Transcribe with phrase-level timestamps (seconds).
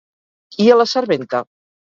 [0.65, 1.45] I a la serventa?